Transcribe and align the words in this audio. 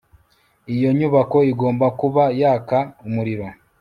iyo 0.75 0.89
nyubako 0.97 1.37
igomba 1.51 1.85
kuba 1.99 2.23
yaka 2.39 2.79
umuriro 3.07 3.45